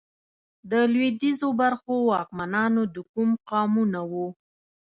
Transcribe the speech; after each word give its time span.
د 0.71 0.73
لوېدیځو 0.93 1.49
برخو 1.61 1.93
واکمنان 2.11 2.73
د 2.93 2.97
کوم 3.11 3.29
قامونه 3.49 3.99
وو؟ 4.11 4.27